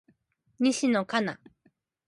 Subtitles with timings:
[0.59, 1.39] 西野カナ